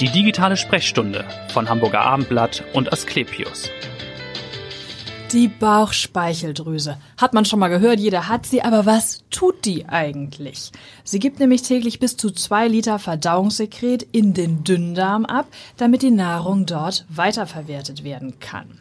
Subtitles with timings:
[0.00, 3.68] Die digitale Sprechstunde von Hamburger Abendblatt und Asklepios.
[5.32, 6.98] Die Bauchspeicheldrüse.
[7.16, 10.70] Hat man schon mal gehört, jeder hat sie, aber was tut die eigentlich?
[11.02, 15.46] Sie gibt nämlich täglich bis zu zwei Liter Verdauungssekret in den Dünndarm ab,
[15.78, 18.78] damit die Nahrung dort weiterverwertet werden kann.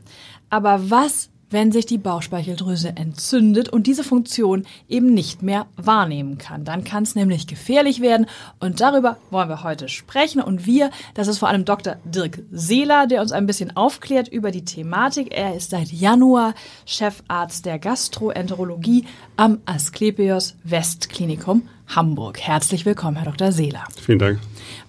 [0.51, 6.65] Aber was wenn sich die Bauchspeicheldrüse entzündet und diese Funktion eben nicht mehr wahrnehmen kann.
[6.65, 8.25] Dann kann es nämlich gefährlich werden
[8.59, 11.97] und darüber wollen wir heute sprechen und wir, das ist vor allem Dr.
[12.03, 15.33] Dirk Seeler, der uns ein bisschen aufklärt über die Thematik.
[15.35, 16.53] Er ist seit Januar
[16.85, 19.05] Chefarzt der Gastroenterologie
[19.37, 22.39] am Asklepios Westklinikum Hamburg.
[22.41, 23.51] Herzlich willkommen, Herr Dr.
[23.51, 23.85] Seeler.
[24.01, 24.39] Vielen Dank.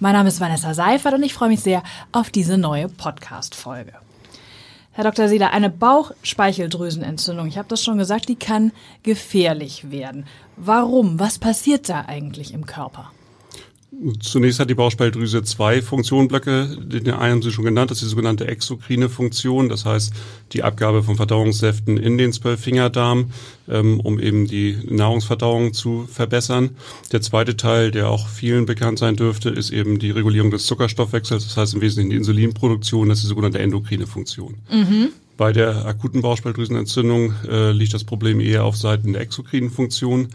[0.00, 3.92] Mein Name ist Vanessa Seifert und ich freue mich sehr auf diese neue Podcast-Folge.
[4.98, 5.28] Herr Dr.
[5.28, 8.72] Seeler, eine Bauchspeicheldrüsenentzündung, ich habe das schon gesagt, die kann
[9.04, 10.26] gefährlich werden.
[10.56, 11.20] Warum?
[11.20, 13.12] Was passiert da eigentlich im Körper?
[14.20, 16.76] Zunächst hat die Bauchspeicheldrüse zwei Funktionblöcke.
[16.78, 20.12] Den einen haben Sie schon genannt, das ist die sogenannte exokrine Funktion, das heißt
[20.52, 23.32] die Abgabe von Verdauungssäften in den Zwölffingerdarm,
[23.68, 26.76] ähm, um eben die Nahrungsverdauung zu verbessern.
[27.12, 31.44] Der zweite Teil, der auch vielen bekannt sein dürfte, ist eben die Regulierung des Zuckerstoffwechsels,
[31.44, 34.56] das heißt im Wesentlichen die Insulinproduktion, das ist die sogenannte endokrine Funktion.
[34.70, 35.08] Mhm.
[35.38, 40.28] Bei der akuten Bauchspeicheldrüsenentzündung äh, liegt das Problem eher auf Seiten der exokrinen Funktion.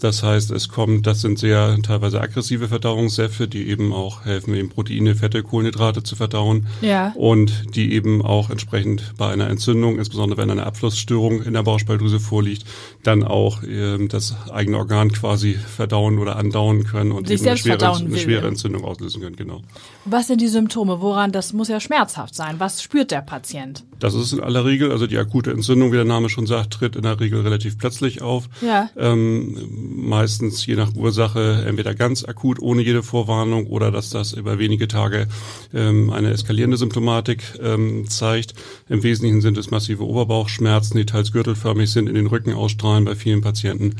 [0.00, 4.68] Das heißt, es kommt, das sind sehr teilweise aggressive Verdauungssäfte, die eben auch helfen, eben
[4.68, 6.66] Proteine, Fette, Kohlenhydrate zu verdauen.
[6.80, 7.12] Ja.
[7.16, 12.20] Und die eben auch entsprechend bei einer Entzündung, insbesondere wenn eine Abflussstörung in der Bauchspeicheldrüse
[12.20, 12.64] vorliegt,
[13.02, 17.58] dann auch ähm, das eigene Organ quasi verdauen oder andauen können und Sich eben eine
[17.58, 19.62] schwere, eine schwere Entzündung auslösen können, genau.
[20.04, 21.00] Was sind die Symptome?
[21.00, 22.56] Woran, das muss ja schmerzhaft sein.
[22.58, 23.84] Was spürt der Patient?
[23.98, 26.96] Das ist in aller Regel, also die akute Entzündung, wie der Name schon sagt, tritt
[26.96, 28.48] in der Regel relativ plötzlich auf.
[28.60, 28.90] Ja.
[28.96, 29.56] Ähm,
[29.96, 34.88] meistens je nach Ursache entweder ganz akut ohne jede Vorwarnung oder dass das über wenige
[34.88, 35.28] Tage
[35.74, 38.54] ähm, eine eskalierende Symptomatik ähm, zeigt.
[38.88, 43.14] Im Wesentlichen sind es massive Oberbauchschmerzen, die teils gürtelförmig sind, in den Rücken ausstrahlen bei
[43.14, 43.96] vielen Patienten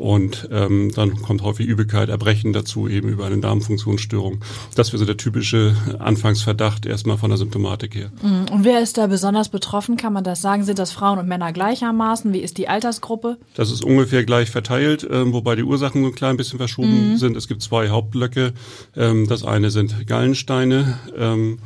[0.00, 4.40] und ähm, dann kommt häufig Übelkeit, Erbrechen dazu, eben über eine Darmfunktionsstörung.
[4.74, 8.10] Das wäre so der typische Anfangsverdacht erstmal von der Symptomatik her.
[8.22, 8.46] Mhm.
[8.50, 9.98] Und wer ist da besonders betroffen?
[9.98, 10.64] Kann man das sagen?
[10.64, 12.32] Sind das Frauen und Männer gleichermaßen?
[12.32, 13.36] Wie ist die Altersgruppe?
[13.54, 17.16] Das ist ungefähr gleich verteilt, ähm, wobei die Ursachen so ein klein bisschen verschoben mhm.
[17.18, 17.36] sind.
[17.36, 18.54] Es gibt zwei Hauptblöcke.
[18.96, 20.98] Ähm, das eine sind Gallensteine.
[21.14, 21.58] Ähm,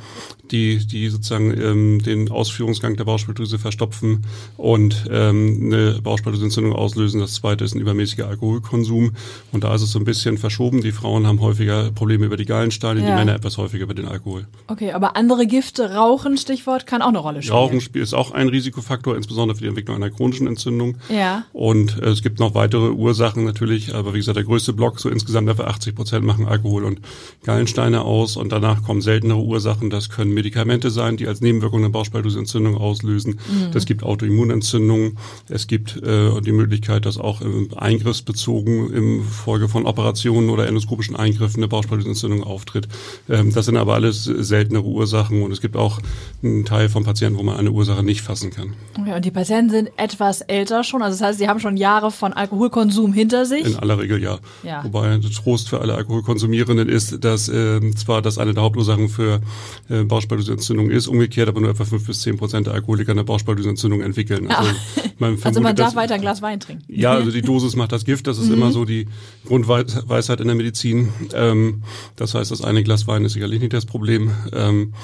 [0.50, 4.24] die, die sozusagen ähm, den Ausführungsgang der Bauchspeicheldrüse verstopfen
[4.56, 7.20] und ähm, eine Bauchspeicheldrüsenentzündung auslösen.
[7.20, 9.12] Das zweite ist ein übermäßiger Alkoholkonsum.
[9.52, 10.82] Und da ist es so ein bisschen verschoben.
[10.82, 13.06] Die Frauen haben häufiger Probleme über die Gallensteine, ja.
[13.06, 14.46] die Männer etwas häufiger über den Alkohol.
[14.66, 17.56] Okay, aber andere Gifte, Rauchen, Stichwort, kann auch eine Rolle spielen.
[17.56, 20.96] Rauchen ist auch ein Risikofaktor, insbesondere für die Entwicklung einer chronischen Entzündung.
[21.08, 21.44] Ja.
[21.52, 25.08] Und äh, es gibt noch weitere Ursachen natürlich, aber wie gesagt, der größte Block, so
[25.08, 27.00] insgesamt etwa 80 Prozent machen Alkohol und
[27.44, 29.90] Gallensteine aus und danach kommen seltenere Ursachen.
[29.90, 33.38] Das können Medikamente sein, die als Nebenwirkung eine Bauchspeicheldrüsenentzündung auslösen.
[33.48, 33.70] Mhm.
[33.74, 35.18] Es gibt Autoimmunentzündungen.
[35.48, 41.16] Es gibt äh, die Möglichkeit, dass auch im Eingriffsbezogen im Folge von Operationen oder endoskopischen
[41.16, 42.88] Eingriffen eine Bauchspeicheldrüsenentzündung auftritt.
[43.28, 46.00] Ähm, das sind aber alles seltenere Ursachen und es gibt auch
[46.42, 48.74] einen Teil von Patienten, wo man eine Ursache nicht fassen kann.
[48.98, 52.10] Okay, und die Patienten sind etwas älter schon, also das heißt, sie haben schon Jahre
[52.10, 53.64] von Alkoholkonsum hinter sich?
[53.64, 54.38] In aller Regel ja.
[54.62, 54.84] ja.
[54.84, 59.40] Wobei Trost für alle Alkoholkonsumierenden ist, dass äh, zwar das eine der Hauptursachen für
[59.88, 64.00] äh, Bauchspeicheldrüsenentzündung ist, umgekehrt aber nur etwa fünf bis zehn Prozent der Alkoholiker eine Bauchspeicheldrüsenentzündung
[64.00, 64.50] entwickeln.
[64.50, 64.70] Also,
[65.18, 66.84] man, also man darf weiter ein Glas Wein trinken.
[66.88, 68.54] Ja, also die Dosis macht das Gift, das ist mhm.
[68.54, 69.06] immer so die
[69.46, 71.10] Grundweisheit in der Medizin.
[71.34, 71.82] Ähm,
[72.16, 74.30] das heißt, das eine Glas Wein ist sicherlich nicht das Problem.
[74.52, 74.94] Ähm,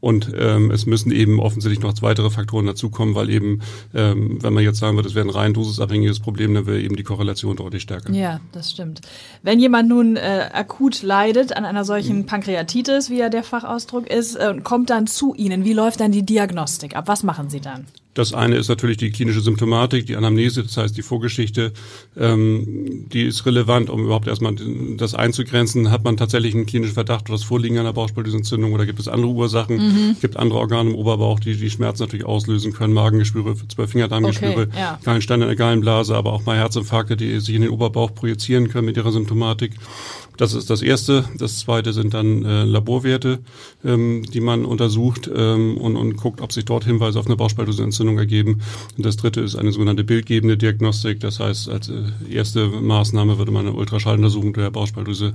[0.00, 3.60] und ähm, es müssen eben offensichtlich noch weitere Faktoren dazukommen, weil eben,
[3.94, 6.96] ähm, wenn man jetzt sagen würde, es wäre ein rein dosisabhängiges Problem, dann wäre eben
[6.96, 8.12] die Korrelation deutlich stärker.
[8.12, 9.00] Ja, das stimmt.
[9.42, 12.26] Wenn jemand nun äh, akut leidet an einer solchen mhm.
[12.26, 16.24] Pankreatitis, wie ja der Fachausdruck ist, äh, kommt dann zu Ihnen, wie läuft dann die
[16.24, 17.08] Diagnostik ab?
[17.08, 17.86] Was machen Sie dann?
[18.14, 21.72] Das eine ist natürlich die klinische Symptomatik, die Anamnese, das heißt die Vorgeschichte,
[22.18, 24.56] ähm, die ist relevant, um überhaupt erstmal
[24.96, 25.92] das einzugrenzen.
[25.92, 29.30] Hat man tatsächlich einen klinischen Verdacht oder das Vorliegen einer Bauchspeichelentzündung oder gibt es andere
[29.30, 29.76] Ursachen?
[29.76, 30.16] Mhm.
[30.20, 34.98] Gibt andere Organe im Oberbauch, die die Schmerzen natürlich auslösen können, Magengeschwüre, Zwölffingerdarmgeschwüre, okay, ja.
[35.04, 38.86] Gallensteine in der Gallenblase, aber auch mal Herzinfarkte, die sich in den Oberbauch projizieren können
[38.86, 39.74] mit ihrer Symptomatik.
[40.40, 41.26] Das ist das Erste.
[41.36, 43.40] Das Zweite sind dann äh, Laborwerte,
[43.84, 47.36] ähm, die man untersucht ähm, und, und guckt, ob sich dort Hinweise auf eine
[48.00, 48.60] Bauchspeichelentzündung ergeben.
[48.96, 51.20] Und das Dritte ist eine sogenannte bildgebende Diagnostik.
[51.20, 55.34] Das heißt, als äh, erste Maßnahme würde man eine Ultraschalluntersuchung der Bauchspeicheldrüse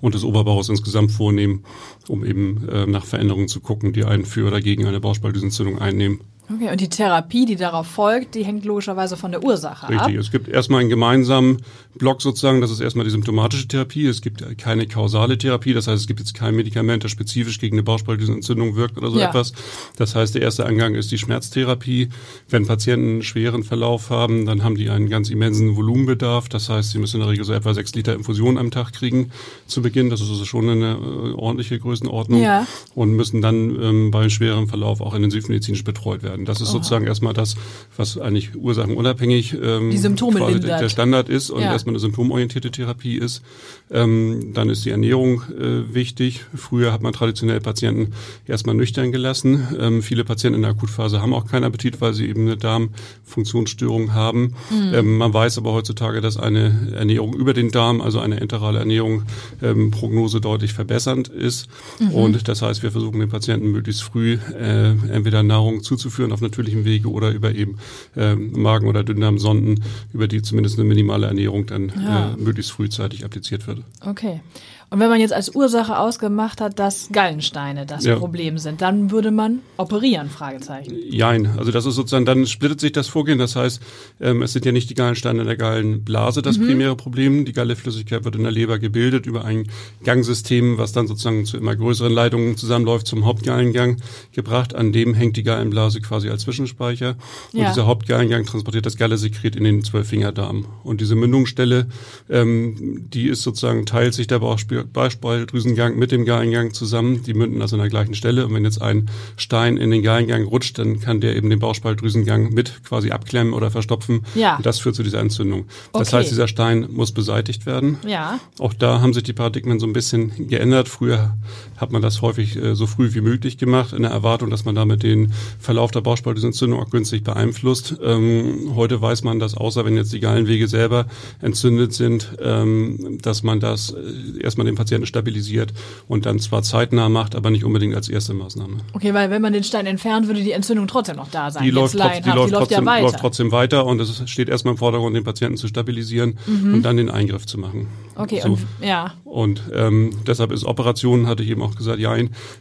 [0.00, 1.64] und des Oberbauches insgesamt vornehmen,
[2.08, 6.20] um eben äh, nach Veränderungen zu gucken, die einen für oder gegen eine Bauchspeichelentzündung einnehmen
[6.48, 10.14] Okay, und die Therapie, die darauf folgt, die hängt logischerweise von der Ursache Richtig.
[10.16, 10.20] ab.
[10.20, 11.62] Es gibt erstmal einen gemeinsamen
[11.96, 14.06] Block sozusagen, das ist erstmal die symptomatische Therapie.
[14.06, 17.74] Es gibt keine kausale Therapie, das heißt, es gibt jetzt kein Medikament, das spezifisch gegen
[17.76, 19.28] eine Bauchspeicheldrüsenentzündung wirkt oder so Ja.
[19.28, 19.54] etwas.
[19.96, 22.10] Das heißt, der erste Angang ist die Schmerztherapie.
[22.48, 26.48] Wenn Patienten einen schweren Verlauf haben, dann haben die einen ganz immensen Volumenbedarf.
[26.48, 29.32] Das heißt, sie müssen in der Regel so etwa sechs Liter Infusion am Tag kriegen
[29.66, 30.10] zu Beginn.
[30.10, 32.40] Das ist also schon eine äh, ordentliche Größenordnung.
[32.40, 32.66] Ja.
[32.94, 36.35] Und müssen dann ähm, bei schwerem Verlauf auch intensivmedizinisch betreut werden.
[36.44, 37.54] Das ist sozusagen erstmal das,
[37.96, 40.80] was eigentlich ursachenunabhängig ähm, Die Symptome quasi lindert.
[40.82, 41.72] der Standard ist und Ja.
[41.72, 43.42] erstmal eine symptomorientierte Therapie ist.
[43.90, 46.44] Ähm, dann ist die Ernährung äh, wichtig.
[46.54, 48.12] Früher hat man traditionell Patienten
[48.46, 49.66] erstmal nüchtern gelassen.
[49.80, 54.12] Ähm, viele Patienten in der Akutphase haben auch keinen Appetit, weil sie eben eine Darmfunktionsstörung
[54.14, 54.54] haben.
[54.70, 54.94] Mhm.
[54.94, 59.22] Ähm, man weiß aber heutzutage, dass eine Ernährung über den Darm, also eine enterale Ernährung,
[59.62, 61.68] ähm, Prognose deutlich verbessernd ist.
[62.00, 62.10] Mhm.
[62.12, 66.84] Und das heißt, wir versuchen den Patienten möglichst früh äh, entweder Nahrung zuzuführen auf natürlichem
[66.84, 67.78] Wege oder über eben
[68.16, 69.82] ähm, Magen- oder Dünndarmsonden,
[70.12, 72.34] über die zumindest eine minimale Ernährung dann Ja.
[72.34, 73.82] äh, möglichst frühzeitig appliziert wird.
[74.04, 74.40] Okay.
[74.88, 78.16] Und wenn man jetzt als Ursache ausgemacht hat, dass Gallensteine das Ja.
[78.16, 80.94] Problem sind, dann würde man operieren, Fragezeichen.
[81.10, 83.38] Jein, also das ist sozusagen, dann splittet sich das Vorgehen.
[83.40, 83.80] Das heißt,
[84.20, 87.44] ähm, es sind ja nicht die Gallensteine in der Gallenblase das primäre Problem.
[87.44, 89.66] Die Galleflüssigkeit wird in der Leber gebildet über ein
[90.04, 93.96] Gangsystem, was dann sozusagen zu immer größeren Leitungen zusammenläuft, zum Hauptgallengang
[94.32, 94.74] gebracht.
[94.76, 97.16] An dem hängt die Gallenblase quasi als Zwischenspeicher.
[97.52, 97.68] Und Ja.
[97.70, 100.64] dieser Hauptgallengang transportiert das Gallesekret in den Zwölffingerdarm.
[100.84, 101.88] Und diese Mündungsstelle,
[102.30, 107.22] ähm, die ist sozusagen, teilt sich der Bauchspe- Bauchspeicheldrüsengang mit dem Gallengang zusammen.
[107.22, 108.46] Die münden also an der gleichen Stelle.
[108.46, 112.52] Und wenn jetzt ein Stein in den Gallengang rutscht, dann kann der eben den Bauchspeicheldrüsengang
[112.52, 114.22] mit quasi abklemmen oder verstopfen.
[114.34, 114.56] Ja.
[114.56, 115.66] Und das führt zu dieser Entzündung.
[115.92, 116.16] Das Okay.
[116.18, 117.98] heißt, dieser Stein muss beseitigt werden.
[118.06, 118.38] Ja.
[118.58, 120.88] Auch da haben sich die Paradigmen so ein bisschen geändert.
[120.88, 121.36] Früher
[121.76, 124.74] hat man das häufig äh, so früh wie möglich gemacht, in der Erwartung, dass man
[124.74, 127.96] damit den Verlauf der Bauchspeichelentzündung auch günstig beeinflusst.
[128.02, 131.06] Ähm, heute weiß man, dass außer wenn jetzt die Gallenwege selber
[131.40, 135.72] entzündet sind, ähm, dass man das äh, erstmal den Patienten stabilisiert
[136.08, 138.78] und dann zwar zeitnah macht, aber nicht unbedingt als erste Maßnahme.
[138.92, 141.62] Okay, weil wenn man den Stein entfernt, würde die Entzündung trotzdem noch da sein.
[141.62, 143.02] Die, läuft, trotz, die, läuft, die läuft trotzdem, ja weiter.
[143.02, 146.96] läuft trotzdem weiter und es steht erstmal im Vordergrund, den Patienten zu stabilisieren und dann
[146.96, 147.88] den Eingriff zu machen.
[148.16, 148.50] okay, So.
[148.50, 149.14] und ja.
[149.24, 152.16] Und ähm, deshalb ist Operation, hatte ich eben auch gesagt, ja,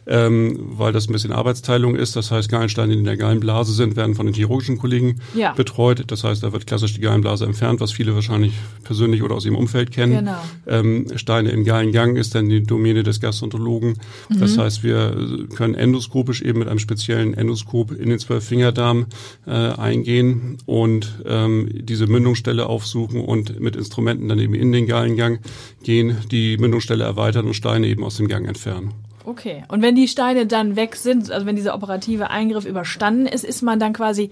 [0.07, 2.15] ähm, weil das ein bisschen Arbeitsteilung ist.
[2.15, 5.53] Das heißt, Gallensteine, die in der Gallenblase sind, werden von den chirurgischen Kollegen Ja.
[5.53, 6.03] betreut.
[6.07, 8.53] Das heißt, da wird klassisch die Gallenblase entfernt, was viele wahrscheinlich
[8.83, 10.17] persönlich oder aus ihrem Umfeld kennen.
[10.19, 10.37] Genau.
[10.67, 11.63] Ähm, Steine im
[11.95, 13.97] Gallengang ist dann die Domäne des Gastroenterologen.
[14.29, 14.39] Mhm.
[14.39, 19.07] Das heißt, wir können endoskopisch eben mit einem speziellen Endoskop in den Zwölffingerdarm
[19.47, 25.39] äh, eingehen und ähm, diese Mündungsstelle aufsuchen und mit Instrumenten dann eben in den Gallengang
[25.83, 28.93] gehen, die Mündungsstelle erweitern und Steine eben aus dem Gang entfernen.
[29.25, 29.63] Okay.
[29.69, 33.63] Und wenn die Steine dann weg sind, also wenn dieser operative Eingriff überstanden ist, ist
[33.63, 34.29] man dann quasi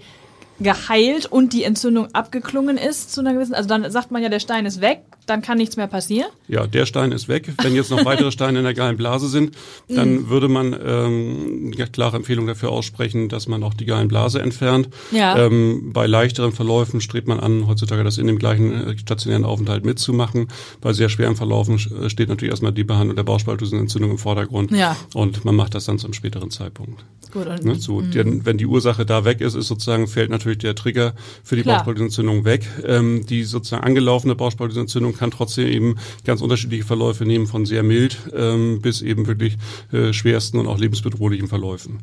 [0.60, 4.38] geheilt und die Entzündung abgeklungen ist zu einer gewissen, also dann sagt man ja, der
[4.38, 6.28] Stein ist weg, dann kann nichts mehr passieren.
[6.48, 7.52] Ja, der Stein ist weg.
[7.62, 9.52] Wenn jetzt noch weitere Steine in der Gallenblase sind,
[9.88, 9.94] Mhm.
[9.94, 14.88] dann würde man ähm, eine klare Empfehlung dafür aussprechen, dass man auch die Gallenblase entfernt.
[15.12, 15.36] Ja.
[15.38, 19.84] Ähm, bei leichteren Verläufen strebt man an, heutzutage das in dem gleichen äh, stationären Aufenthalt
[19.84, 20.48] mitzumachen.
[20.80, 24.70] Bei sehr schweren Verlaufen äh, steht natürlich erstmal die Behandlung der Bauchspeicheldrüsenentzündung im Vordergrund.
[24.72, 24.96] Ja.
[25.14, 27.04] Und man macht das dann zum späteren Zeitpunkt.
[27.32, 30.58] Gut, und Ne, so, denn, wenn die Ursache da weg ist, ist sozusagen fällt natürlich
[30.58, 31.78] der Trigger für die Klar.
[31.78, 32.68] Bauchspeichelentzündung weg.
[32.86, 34.34] Ähm, die sozusagen angelaufene
[35.14, 39.56] Bauchspeichelentzündung kann trotzdem eben ganz unterschiedliche Verläufe nehmen, von sehr mild ähm, bis eben wirklich
[39.92, 41.98] äh, schwersten und auch lebensbedrohlichen Verläufen.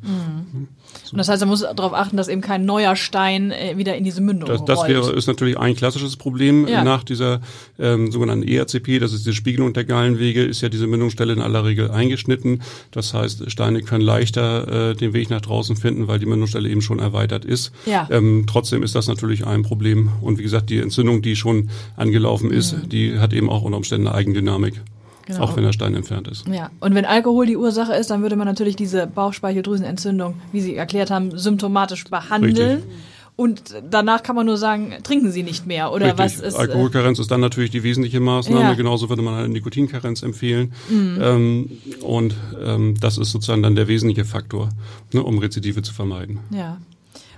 [1.11, 4.03] Und das heißt, man muss darauf achten, dass eben kein neuer Stein äh, wieder in
[4.03, 6.83] diese Mündung Das, das wäre, ist natürlich ein klassisches Problem Ja.
[6.83, 7.41] nach dieser
[7.79, 11.65] ähm, sogenannten ERCP, das ist die Spiegelung der Gallenwege, ist ja diese Mündungsstelle in aller
[11.65, 12.61] Regel eingeschnitten.
[12.91, 16.81] Das heißt, Steine können leichter äh, den Weg nach draußen finden, weil die Mündungsstelle eben
[16.81, 17.71] schon erweitert ist.
[17.85, 18.07] Ja.
[18.11, 20.09] Ähm, trotzdem ist das natürlich ein Problem.
[20.21, 24.07] Und wie gesagt, die Entzündung, die schon angelaufen ist, die hat eben auch unter Umständen
[24.07, 24.75] eine Eigendynamik.
[24.75, 24.81] Mhm.
[25.25, 25.43] Genau.
[25.43, 26.47] Auch wenn der Stein entfernt ist.
[26.47, 30.75] Ja, und wenn Alkohol die Ursache ist, dann würde man natürlich diese Bauchspeicheldrüsenentzündung, wie Sie
[30.75, 32.77] erklärt haben, symptomatisch behandeln.
[32.77, 32.83] Richtig.
[33.37, 36.47] Und danach kann man nur sagen, trinken Sie nicht mehr oder was Richtig.
[36.49, 36.55] ist.
[36.55, 38.61] äh, Alkoholkarenz ist dann natürlich die wesentliche Maßnahme.
[38.61, 38.73] Ja.
[38.73, 38.77] Mhm.
[38.77, 40.73] Genauso würde man eine Nikotinkarenz empfehlen.
[40.91, 44.69] Ähm, und ähm, das ist sozusagen dann der wesentliche Faktor,
[45.13, 46.39] ne, um Rezidive zu vermeiden.
[46.51, 46.77] Ja.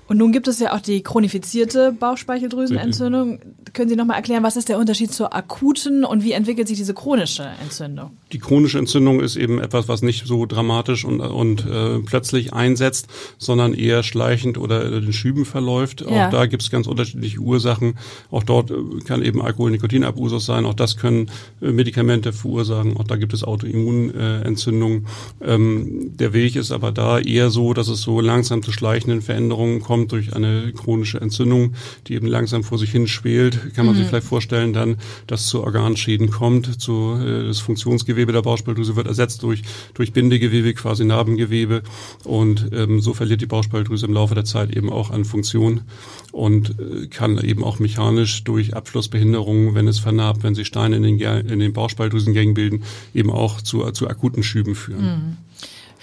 [0.07, 3.39] Und nun gibt es ja auch die chronifizierte Bauchspeicheldrüsenentzündung.
[3.73, 6.93] Können Sie nochmal erklären, was ist der Unterschied zur akuten und wie entwickelt sich diese
[6.93, 8.17] chronische Entzündung?
[8.33, 13.07] Die chronische Entzündung ist eben etwas, was nicht so dramatisch und, und äh, plötzlich einsetzt,
[13.37, 16.01] sondern eher schleichend oder in Schüben verläuft.
[16.01, 16.27] Ja.
[16.27, 17.93] Auch da gibt es ganz unterschiedliche Ursachen.
[18.31, 18.75] Auch dort äh,
[19.05, 20.65] kann eben Alkohol-Nikotin-Abusus sein.
[20.65, 21.29] Auch das können
[21.61, 22.97] äh, Medikamente verursachen.
[22.97, 25.05] Auch da gibt es Autoimmunentzündungen.
[25.39, 29.81] Ähm, der Weg ist aber da eher so, dass es so langsam zu schleichenden Veränderungen
[29.81, 31.73] kommt durch eine chronische Entzündung,
[32.07, 33.75] die eben langsam vor sich hin schwelt.
[33.75, 33.99] Kann man mhm.
[33.99, 34.97] sich vielleicht vorstellen dann,
[35.27, 39.63] dass zu Organschäden kommt, zu äh, das Funktionsgewebe der Bauchspeicheldrüse wird ersetzt durch
[39.93, 41.83] durch Bindegewebe, quasi Narbengewebe
[42.23, 45.81] und ähm, so verliert die Bauchspeicheldrüse im Laufe der Zeit eben auch an Funktion
[46.31, 51.03] und äh, kann eben auch mechanisch durch Abflussbehinderungen, wenn es vernarbt, wenn sie Steine in
[51.03, 55.05] den, in den Bauchspeicheldrüsengängen bilden, eben auch zu, zu akuten Schüben führen.
[55.05, 55.37] Mhm.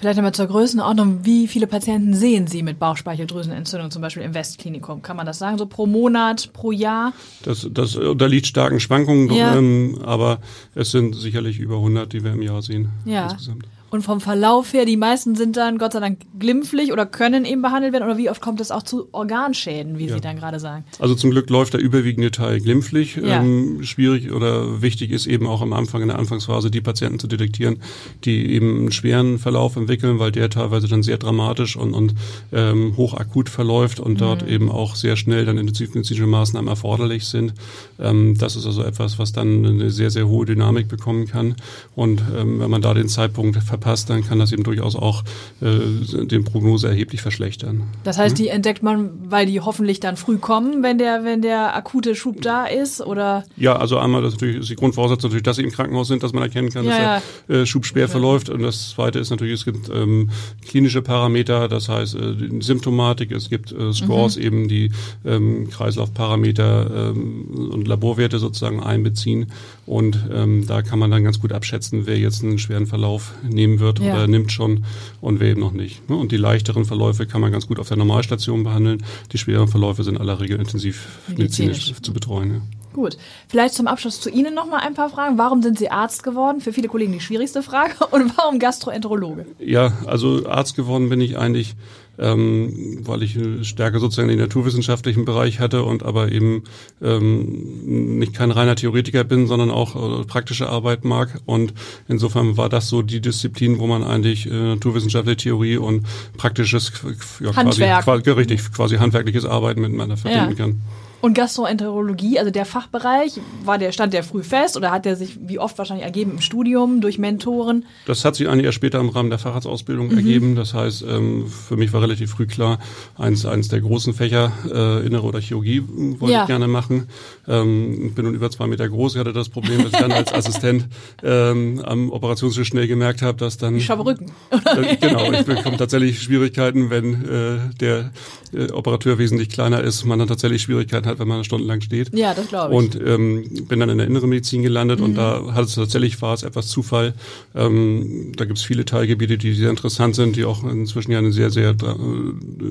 [0.00, 5.02] Vielleicht einmal zur Größenordnung, wie viele Patienten sehen Sie mit Bauchspeicheldrüsenentzündung zum Beispiel im Westklinikum?
[5.02, 7.12] Kann man das sagen, so pro Monat, pro Jahr?
[7.42, 9.54] Das, das unterliegt starken Schwankungen, ja.
[9.54, 10.38] ähm, aber
[10.74, 13.24] es sind sicherlich über 100, die wir im Jahr sehen ja.
[13.24, 13.66] insgesamt.
[13.90, 17.60] Und vom Verlauf her, die meisten sind dann Gott sei Dank glimpflich oder können eben
[17.60, 18.04] behandelt werden.
[18.04, 20.14] Oder wie oft kommt es auch zu Organschäden, wie ja.
[20.14, 20.84] Sie dann gerade sagen?
[21.00, 23.16] Also zum Glück läuft der überwiegende Teil glimpflich.
[23.16, 23.42] Ja.
[23.42, 27.26] Ähm, schwierig oder wichtig ist eben auch am Anfang, in der Anfangsphase, die Patienten zu
[27.26, 27.82] detektieren,
[28.24, 32.14] die eben einen schweren Verlauf entwickeln, weil der teilweise dann sehr dramatisch und, und
[32.52, 34.18] ähm, hochakut verläuft und mhm.
[34.18, 37.54] dort eben auch sehr schnell dann intensivmedizinische Maßnahmen erforderlich sind.
[37.98, 41.56] Ähm, das ist also etwas, was dann eine sehr, sehr hohe Dynamik bekommen kann.
[41.96, 45.24] Und ähm, wenn man da den Zeitpunkt verpasst, dann kann das eben durchaus auch
[45.60, 47.84] äh, den Prognose erheblich verschlechtern.
[48.04, 51.74] Das heißt, die entdeckt man, weil die hoffentlich dann früh kommen, wenn der, wenn der
[51.74, 53.44] akute Schub da ist, oder?
[53.56, 56.32] Ja, also einmal das natürlich ist die Grundvoraussetzung natürlich, dass sie im Krankenhaus sind, dass
[56.32, 58.12] man erkennen kann, ja, dass der äh, Schub schwer okay.
[58.12, 58.48] verläuft.
[58.50, 60.30] Und das Zweite ist natürlich, es gibt ähm,
[60.66, 64.42] klinische Parameter, das heißt äh, Symptomatik, es gibt äh, Scores mhm.
[64.42, 64.92] eben, die
[65.24, 69.46] ähm, Kreislaufparameter ähm, und Laborwerte sozusagen einbeziehen.
[69.86, 73.69] Und ähm, da kann man dann ganz gut abschätzen, wer jetzt einen schweren Verlauf nehmen
[73.78, 74.14] wird ja.
[74.14, 74.84] oder nimmt schon
[75.20, 76.08] und wer eben noch nicht.
[76.10, 76.16] Ne?
[76.16, 79.04] Und die leichteren Verläufe kann man ganz gut auf der Normalstation behandeln.
[79.32, 82.54] Die schweren Verläufe sind in aller Regel intensiv medizinisch, zu betreuen.
[82.54, 82.60] Ja.
[82.92, 83.16] Gut.
[83.48, 85.38] Vielleicht zum Abschluss zu Ihnen noch mal ein paar Fragen.
[85.38, 86.60] Warum sind Sie Arzt geworden?
[86.60, 87.92] Für viele Kollegen die schwierigste Frage.
[88.10, 89.46] Und warum Gastroenterologe?
[89.58, 91.76] Ja, also Arzt geworden bin ich eigentlich
[92.20, 96.64] ähm, weil ich Stärke sozusagen in den naturwissenschaftlichen Bereich hatte und aber eben
[97.02, 101.40] ähm, nicht kein reiner Theoretiker bin, sondern auch äh, praktische Arbeit mag.
[101.46, 101.72] Und
[102.08, 106.92] insofern war das so die Disziplin, wo man eigentlich äh, naturwissenschaftliche Theorie und praktisches,
[107.40, 108.04] ja, Handwerk.
[108.04, 110.64] quasi, richtig, quasi handwerkliches Arbeiten miteinander verbinden ja.
[110.64, 110.82] kann.
[111.20, 115.38] Und Gastroenterologie, also der Fachbereich, war der, stand der früh fest oder hat der sich
[115.40, 117.84] wie oft wahrscheinlich ergeben im Studium durch Mentoren?
[118.06, 120.16] Das hat sich eigentlich erst später im Rahmen der Facharztausbildung mhm.
[120.16, 120.56] ergeben.
[120.56, 122.78] Das heißt, ähm, für mich war relativ früh klar,
[123.18, 125.82] eins, eins der großen Fächer, äh, Innere oder Chirurgie,
[126.18, 126.42] wollte ja.
[126.42, 127.08] ich gerne machen.
[127.46, 129.14] Ähm, bin nun über zwei Meter groß.
[129.14, 130.86] Ich hatte das Problem, dass ich dann als Assistent
[131.22, 133.76] ähm, am Operationstisch schnell gemerkt habe, dass dann...
[133.76, 134.30] Ich habe Rücken.
[134.70, 138.10] Äh, genau, ich bekomme tatsächlich Schwierigkeiten, wenn äh, der
[138.52, 142.16] äh, Operateur wesentlich kleiner ist, man dann tatsächlich Schwierigkeiten hat, wenn man stundenlang steht.
[142.16, 142.78] Ja, das glaube ich.
[142.78, 145.06] Und ähm, bin dann in der inneren Medizin gelandet mhm.
[145.06, 147.14] und da hat es tatsächlich war es etwas Zufall.
[147.54, 151.32] Ähm, da gibt es viele Teilgebiete, die sehr interessant sind, die auch inzwischen ja eine
[151.32, 151.96] sehr, sehr dra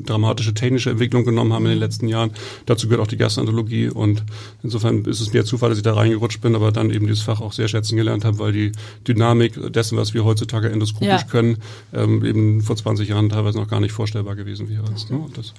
[0.05, 1.84] dramatische technische Entwicklung genommen haben in den mhm.
[1.84, 2.31] letzten Jahren.
[2.65, 4.24] Dazu gehört auch die Gastroenterologie und
[4.63, 7.41] insofern ist es mir Zufall, dass ich da reingerutscht bin, aber dann eben dieses Fach
[7.41, 8.72] auch sehr schätzen gelernt habe, weil die
[9.08, 11.24] Dynamik dessen, was wir heutzutage endoskopisch ja.
[11.24, 11.58] können,
[11.93, 14.84] ähm, eben vor 20 Jahren teilweise noch gar nicht vorstellbar gewesen wäre.
[14.84, 15.25] Ne?
[15.36, 15.53] Das,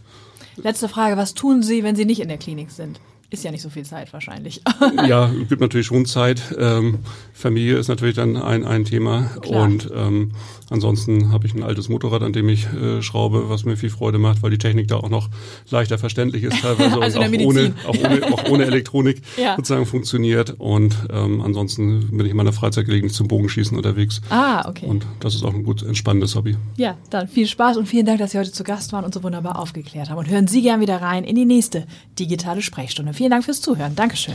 [0.63, 3.01] Letzte Frage, was tun Sie, wenn Sie nicht in der Klinik sind?
[3.33, 4.61] Ist ja nicht so viel Zeit wahrscheinlich.
[5.07, 6.43] ja, es gibt natürlich schon Zeit.
[6.59, 6.99] Ähm,
[7.33, 9.31] Familie ist natürlich dann ein, ein Thema.
[9.41, 9.63] Klar.
[9.63, 10.33] Und ähm,
[10.71, 14.19] ansonsten habe ich ein altes Motorrad, an dem ich äh, schraube, was mir viel Freude
[14.19, 15.29] macht, weil die Technik da auch noch
[15.71, 19.57] leichter verständlich ist teilweise also und auch ohne, auch, ohne, auch ohne Elektronik ja.
[19.57, 20.55] sozusagen funktioniert.
[20.59, 24.21] Und ähm, ansonsten bin ich in meiner Freizeit gelegentlich zum Bogenschießen unterwegs.
[24.31, 24.87] Ah, okay.
[24.87, 26.57] Und das ist auch ein gut entspannendes Hobby.
[26.77, 29.23] Ja, dann viel Spaß und vielen Dank, dass Sie heute zu Gast waren und so
[29.23, 30.19] wunderbar aufgeklärt haben.
[30.19, 31.87] Und hören Sie gern wieder rein in die nächste
[32.19, 33.13] digitale Sprechstunde.
[33.13, 33.97] Vielen Dank fürs Zuhören.
[33.97, 34.35] Dankeschön.